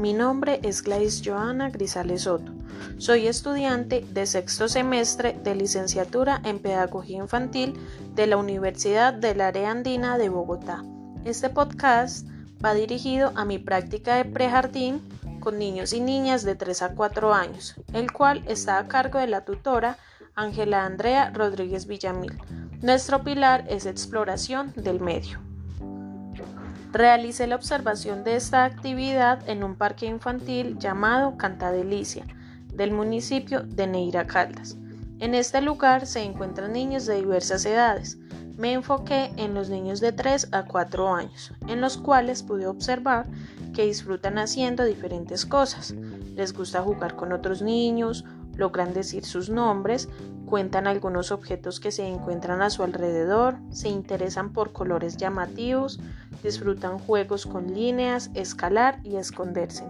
[0.00, 2.52] Mi nombre es Gladys Joana Grisales Soto.
[2.96, 7.74] Soy estudiante de sexto semestre de licenciatura en Pedagogía Infantil
[8.14, 10.82] de la Universidad del Área Andina de Bogotá.
[11.26, 12.26] Este podcast
[12.64, 15.02] va dirigido a mi práctica de prejardín
[15.38, 19.26] con niños y niñas de 3 a 4 años, el cual está a cargo de
[19.26, 19.98] la tutora
[20.34, 22.38] Ángela Andrea Rodríguez Villamil.
[22.80, 25.49] Nuestro pilar es exploración del medio.
[26.92, 32.26] Realicé la observación de esta actividad en un parque infantil llamado Cantadelicia,
[32.74, 34.76] del municipio de Neira Caldas.
[35.20, 38.18] En este lugar se encuentran niños de diversas edades.
[38.56, 43.26] Me enfoqué en los niños de 3 a 4 años, en los cuales pude observar
[43.72, 45.94] que disfrutan haciendo diferentes cosas.
[46.34, 48.24] Les gusta jugar con otros niños,
[48.60, 50.08] logran decir sus nombres,
[50.46, 55.98] cuentan algunos objetos que se encuentran a su alrededor, se interesan por colores llamativos,
[56.44, 59.84] disfrutan juegos con líneas, escalar y esconderse.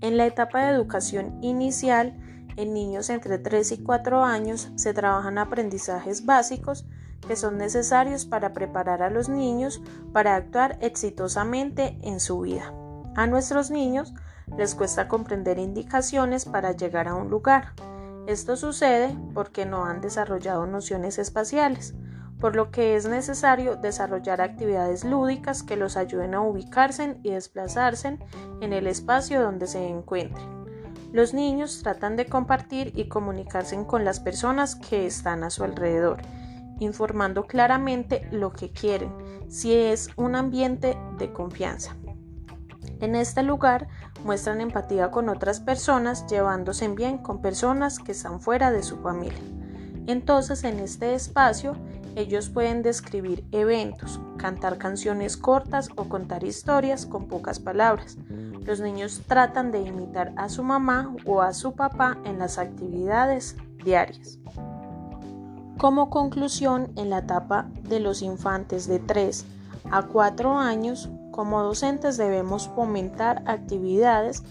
[0.00, 2.16] En la etapa de educación inicial,
[2.56, 6.86] en niños entre 3 y 4 años se trabajan aprendizajes básicos
[7.26, 12.72] que son necesarios para preparar a los niños para actuar exitosamente en su vida.
[13.16, 14.12] A nuestros niños
[14.58, 17.72] les cuesta comprender indicaciones para llegar a un lugar.
[18.26, 21.94] Esto sucede porque no han desarrollado nociones espaciales,
[22.38, 28.18] por lo que es necesario desarrollar actividades lúdicas que los ayuden a ubicarse y desplazarse
[28.60, 30.66] en el espacio donde se encuentren.
[31.10, 36.20] Los niños tratan de compartir y comunicarse con las personas que están a su alrededor,
[36.80, 39.10] informando claramente lo que quieren,
[39.48, 41.96] si es un ambiente de confianza.
[43.00, 43.88] En este lugar
[44.24, 49.38] muestran empatía con otras personas, llevándose bien con personas que están fuera de su familia.
[50.06, 51.76] Entonces, en este espacio,
[52.14, 58.16] ellos pueden describir eventos, cantar canciones cortas o contar historias con pocas palabras.
[58.64, 63.56] Los niños tratan de imitar a su mamá o a su papá en las actividades
[63.84, 64.38] diarias.
[65.76, 69.44] Como conclusión, en la etapa de los infantes de 3
[69.90, 74.42] a 4 años, como docentes debemos fomentar actividades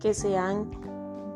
[0.00, 0.68] que sean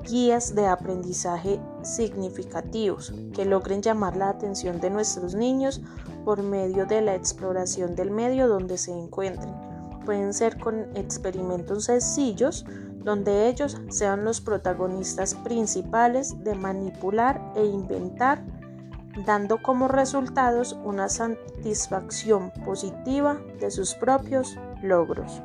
[0.02, 5.80] guías de aprendizaje significativos, que logren llamar la atención de nuestros niños
[6.24, 9.54] por medio de la exploración del medio donde se encuentren.
[10.04, 12.66] Pueden ser con experimentos sencillos
[12.98, 18.44] donde ellos sean los protagonistas principales de manipular e inventar,
[19.24, 25.42] dando como resultados una satisfacción positiva de sus propios logros.